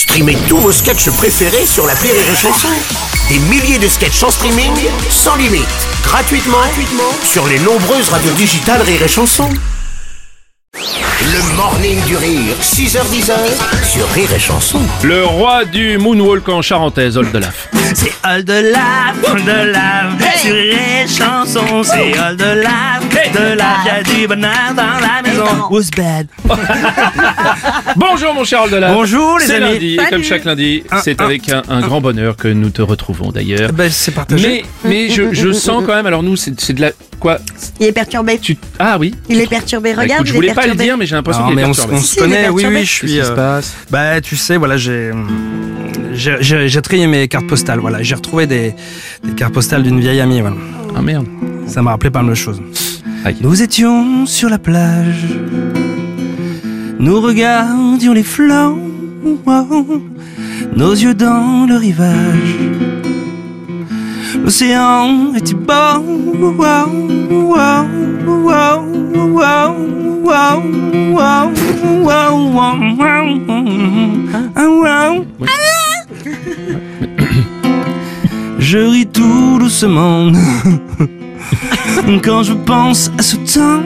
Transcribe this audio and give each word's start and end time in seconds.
Streamez 0.00 0.38
tous 0.48 0.56
vos 0.56 0.72
sketchs 0.72 1.10
préférés 1.10 1.66
sur 1.66 1.86
la 1.86 1.92
Rire 1.92 2.14
et 2.14 2.34
Chanson. 2.34 2.68
Des 3.28 3.38
milliers 3.38 3.78
de 3.78 3.86
sketchs 3.86 4.22
en 4.22 4.30
streaming, 4.30 4.72
sans 5.10 5.36
limite, 5.36 5.68
gratuitement, 6.02 6.56
gratuitement 6.56 7.12
sur 7.22 7.46
les 7.46 7.58
nombreuses 7.58 8.08
radios 8.08 8.32
digitales 8.32 8.80
Rire 8.80 9.02
et 9.02 9.08
Chanson. 9.08 9.50
Le 10.72 11.54
morning 11.54 12.02
du 12.06 12.16
rire, 12.16 12.56
6h10 12.62 13.30
sur 13.84 14.08
Rire 14.12 14.32
et 14.34 14.38
Chanson. 14.38 14.80
Le 15.02 15.26
roi 15.26 15.66
du 15.66 15.98
moonwalk 15.98 16.48
en 16.48 16.62
charentaise, 16.62 17.18
Oldelaf. 17.18 17.68
C'est 17.94 18.14
all 18.22 18.42
de 18.42 18.72
lave, 18.72 19.44
de 19.44 19.70
lave, 19.70 20.14
sur 20.38 20.54
les 20.54 21.06
chansons, 21.06 21.82
c'est 21.82 22.16
all 22.16 22.38
de 22.38 22.44
lave, 22.44 23.06
de 23.34 23.54
lave, 23.54 23.84
y'a 23.84 24.02
du 24.02 24.26
bonheur 24.26 24.72
dans 24.74 24.98
la 24.98 25.20
maison. 25.22 25.68
Who's 25.68 25.90
bad? 25.90 26.26
Bonjour 28.00 28.32
mon 28.34 28.44
cher 28.44 28.62
Oldelaf. 28.62 28.94
Bonjour, 28.94 29.38
les 29.38 29.44
C'est 29.46 29.56
amis. 29.56 29.72
lundi, 29.74 29.94
et 29.94 30.10
comme 30.10 30.22
chaque 30.22 30.44
lundi, 30.46 30.82
c'est 31.04 31.20
avec 31.20 31.50
un, 31.50 31.62
un 31.68 31.80
grand 31.82 32.00
bonheur 32.00 32.34
que 32.34 32.48
nous 32.48 32.70
te 32.70 32.80
retrouvons 32.80 33.30
d'ailleurs. 33.30 33.72
Ben, 33.74 33.90
c'est 33.90 34.12
partagé. 34.14 34.64
Mais, 34.84 34.88
mais 34.90 35.10
je, 35.10 35.34
je 35.34 35.52
sens 35.52 35.82
quand 35.86 35.94
même, 35.94 36.06
alors 36.06 36.22
nous, 36.22 36.34
c'est 36.36 36.58
c'est 36.58 36.72
de 36.72 36.80
la... 36.80 36.92
Quoi? 37.20 37.38
Il 37.78 37.86
est 37.86 37.92
perturbé. 37.92 38.38
tu, 38.38 38.56
Ah 38.78 38.96
oui 38.98 39.14
Il 39.28 39.38
est 39.38 39.46
perturbé. 39.46 39.92
Bah, 39.94 40.02
Regarde, 40.02 40.20
écoute, 40.22 40.26
je 40.28 40.32
il 40.32 40.36
est 40.36 40.38
voulais 40.38 40.48
pas 40.54 40.62
le 40.62 40.66
perturbé. 40.68 40.84
dire, 40.84 40.96
mais 40.96 41.04
j'ai 41.06 41.14
l'impression 41.16 41.42
Non, 41.42 41.48
qu'il 41.50 41.58
est 41.58 41.62
mais 41.62 41.68
on, 41.68 41.72
perturbé. 41.74 41.96
on 41.96 42.00
se 42.00 42.06
Si, 42.14 42.16
connaît, 42.18 42.48
oui, 42.48 42.62
perturbé. 42.62 42.76
oui, 42.76 42.84
je 42.86 42.90
suis. 42.90 43.06
Qu'est-ce 43.08 43.20
qui 43.20 43.26
se 43.26 43.32
euh, 43.32 43.36
passe? 43.36 43.74
Bah, 43.90 44.20
tu 44.22 44.36
sais, 44.36 44.56
voilà, 44.56 44.76
j'ai. 44.78 45.10
J'ai 46.14 46.36
j'ai- 46.40 46.68
j'ai 46.68 46.82
trié 46.82 47.06
mes 47.06 47.28
cartes 47.28 47.46
postales, 47.46 47.78
voilà. 47.80 48.02
J'ai 48.02 48.14
retrouvé 48.14 48.46
des, 48.46 48.74
des 49.22 49.32
cartes 49.36 49.52
postales 49.52 49.82
d'une 49.82 50.00
vieille 50.00 50.20
amie, 50.20 50.40
voilà. 50.40 50.56
Ah 50.96 51.02
merde. 51.02 51.26
Ça 51.66 51.82
m'a 51.82 51.90
rappelé 51.90 52.10
pas 52.10 52.22
mal 52.22 52.30
de 52.30 52.34
choses. 52.34 52.60
Aïe. 53.26 53.36
Nous 53.42 53.60
étions 53.62 54.24
sur 54.26 54.48
la 54.48 54.58
plage, 54.58 55.26
nous 57.00 57.20
regardions 57.20 58.12
les 58.12 58.22
flancs, 58.22 58.78
nos 60.76 60.92
yeux 60.92 61.14
dans 61.14 61.66
le 61.66 61.76
rivage. 61.76 62.56
L'océan 64.44 65.34
était 65.34 65.54
beau, 65.54 65.74
Je 78.58 78.78
ris 78.78 79.06
tout 79.06 79.58
doucement 79.58 80.30
quand 82.22 82.42
je 82.44 82.52
pense 82.52 83.10
à 83.18 83.22
ce 83.22 83.36
temps 83.36 83.82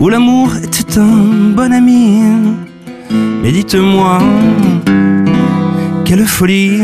où 0.00 0.08
l'amour 0.08 0.56
était 0.56 0.77
un 0.96 1.52
bon 1.54 1.72
ami. 1.72 2.22
Mais 3.42 3.52
dites-moi, 3.52 4.18
quelle 6.04 6.26
folie! 6.26 6.82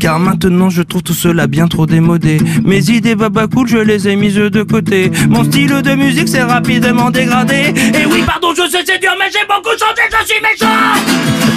Car 0.00 0.20
maintenant 0.20 0.70
je 0.70 0.82
trouve 0.82 1.02
tout 1.02 1.14
cela 1.14 1.46
bien 1.48 1.66
trop 1.66 1.84
démodé. 1.86 2.38
Mes 2.64 2.90
idées 2.90 3.16
baba 3.16 3.48
cool 3.48 3.66
je 3.66 3.78
les 3.78 4.06
ai 4.06 4.14
mises 4.14 4.36
de 4.36 4.62
côté. 4.62 5.10
Mon 5.28 5.42
style 5.44 5.82
de 5.82 5.94
musique 5.94 6.28
s'est 6.28 6.44
rapidement 6.44 7.10
dégradé. 7.10 7.74
Et 7.94 8.06
oui 8.06 8.22
pardon 8.24 8.54
je 8.56 8.70
sais 8.70 8.84
c'est 8.86 9.00
dur 9.00 9.10
mais 9.18 9.26
j'ai 9.32 9.44
beaucoup 9.48 9.76
chanté 9.76 10.02
Je 10.10 10.24
suis 10.26 10.40
méchant. 10.40 10.66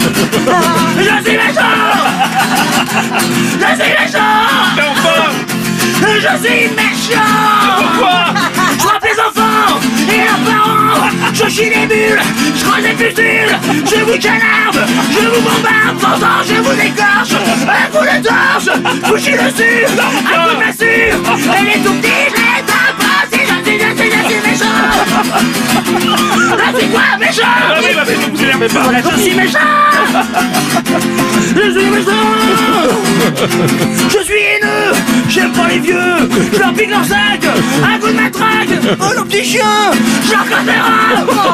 Je 0.97 1.23
suis 1.23 1.37
méchant. 1.37 1.61
Je 3.59 3.67
suis 3.75 3.93
méchant. 3.99 4.41
Je 6.15 6.47
suis 6.47 6.69
méchant. 6.75 7.21
Pourquoi? 7.77 8.30
Chie 11.51 11.69
des 11.69 11.85
bulles, 11.85 12.21
je 12.55 12.63
creuse 12.63 12.83
des 12.83 12.93
pustules 12.93 13.55
Je 13.85 14.03
vous 14.05 14.17
canarde, 14.17 14.79
je 15.11 15.27
vous 15.27 15.41
bombarde 15.41 15.97
Pourtant 15.99 16.41
je 16.47 16.55
vous 16.61 16.79
écorche, 16.79 17.33
un 17.33 17.87
coup 17.91 18.05
de 18.05 18.17
torche 18.25 18.69
Vous 19.05 19.17
chie 19.17 19.31
dessus, 19.33 19.85
un 19.85 19.97
coup 20.43 20.55
de 20.55 20.83
Et 20.83 21.11
les 21.65 21.79
tout 21.83 21.93
petits 21.93 22.27
je 22.29 22.35
les 22.35 22.63
tape 22.65 22.95
pas 22.97 23.21
Si 23.31 23.39
je 23.39 23.45
suis, 23.63 23.77
je 23.79 23.87
suis, 23.97 24.09
je 24.11 24.19
suis 24.29 24.41
méchant 24.49 24.81
suis 26.77 26.89
quoi 26.89 27.17
méchant 27.19 27.43
Je 27.75 29.21
suis 29.21 29.35
méchant 29.35 29.59
Je 31.55 31.71
suis 31.71 31.89
méchant 31.89 32.25
Je 34.09 34.19
suis 34.23 34.39
haineux. 34.39 34.93
J'aime 35.29 35.51
pas 35.51 35.67
les 35.67 35.79
vieux. 35.79 36.29
Je 36.53 36.59
leur 36.59 36.73
pique 36.73 36.89
leur 36.89 37.05
sac 37.05 37.41
Oh 38.99 39.11
le 39.17 39.23
petit 39.25 39.43
chien. 39.43 39.65
Leur 40.31 40.47
casse 40.49 40.65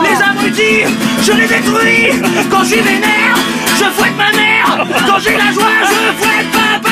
les 0.04 0.22
abrutis 0.24 0.96
Je 1.24 1.32
les 1.34 1.48
détruis. 1.48 2.22
Quand 2.50 2.60
je 2.64 2.66
suis 2.70 2.82
vénère 2.82 3.36
Je 3.78 3.84
fouette 3.96 4.16
ma 4.18 4.32
mère. 4.38 4.88
Quand 5.08 5.20
j'ai 5.20 5.36
la 5.38 5.52
joie 5.52 5.66
Je 5.84 6.24
fouette 6.24 6.52
papa 6.52 6.90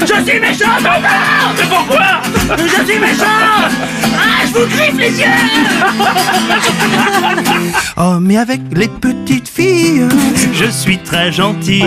Je 0.00 0.30
suis- 0.30 0.40
méchant 0.40 0.76
tonton 0.78 1.54
Mais 1.58 1.64
pourquoi? 1.68 2.06
Je 2.58 2.90
suis 2.90 2.98
méchant. 2.98 3.24
Ah 4.14 4.44
je 4.46 4.52
vous 4.58 4.66
griffe 4.66 4.96
les 4.98 5.20
yeux 5.20 5.26
Oh, 7.98 8.18
mais 8.20 8.36
avec 8.36 8.60
les 8.72 8.88
petites 8.88 9.48
filles, 9.48 10.06
je 10.52 10.66
suis 10.66 10.98
très 10.98 11.32
gentil. 11.32 11.82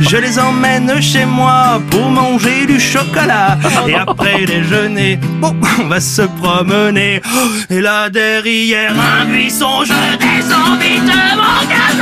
Je 0.00 0.16
les 0.16 0.36
emmène 0.36 1.00
chez 1.00 1.24
moi 1.24 1.80
pour 1.92 2.08
manger 2.10 2.66
du 2.66 2.80
chocolat. 2.80 3.56
Et 3.86 3.94
après 3.94 4.44
déjeuner, 4.44 5.20
bon, 5.40 5.54
on 5.78 5.86
va 5.86 6.00
se 6.00 6.22
promener. 6.22 7.22
Et 7.70 7.80
là 7.80 8.10
derrière 8.10 8.94
un 8.98 9.24
buisson, 9.26 9.84
je 9.84 9.92
descends 10.18 10.76
vite 10.80 11.04
mon 11.36 11.68
gaz. 11.70 11.96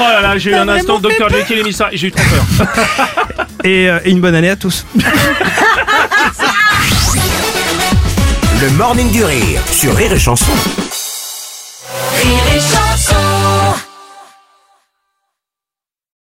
Oh 0.00 0.02
là 0.02 0.20
là, 0.20 0.38
j'ai 0.38 0.50
eu 0.50 0.54
un 0.54 0.68
instant 0.68 0.98
Dr 1.00 1.28
Jekyll 1.28 1.58
et 1.58 1.62
Mr. 1.64 1.86
Hyde, 1.90 1.98
J'ai 1.98 2.06
eu 2.08 2.12
trop 2.12 2.22
peur. 2.56 2.66
Et, 3.64 3.90
euh, 3.90 3.98
et 4.04 4.10
une 4.12 4.20
bonne 4.20 4.36
année 4.36 4.50
à 4.50 4.56
tous. 4.56 4.86
Le 8.60 8.70
morning 8.70 9.10
du 9.10 9.24
rire 9.24 9.60
sur 9.72 9.94
Rire 9.96 10.12
et 10.12 10.18
Chanson. 10.18 10.52
Rire 12.22 12.38
et 12.54 12.60
chanson 12.60 12.77